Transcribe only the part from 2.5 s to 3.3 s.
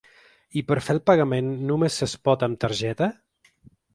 targeta?